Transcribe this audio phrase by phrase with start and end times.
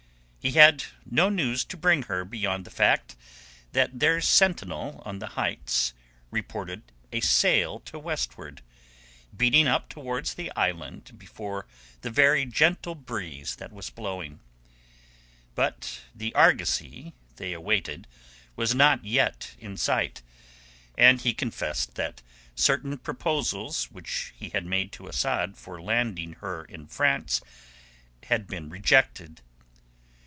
[0.43, 3.15] He had no news to bring her beyond the fact
[3.73, 5.93] that their sentinel on the heights
[6.31, 6.81] reported
[7.11, 8.63] a sail to westward,
[9.37, 11.67] beating up towards the island before
[12.01, 14.39] the very gentle breeze that was blowing.
[15.53, 18.07] But the argosy they awaited
[18.55, 20.23] was not yet in sight,
[20.97, 22.23] and he confessed that
[22.55, 27.41] certain proposals which he had made to Asad for landing her in France
[28.23, 29.41] had been rejected.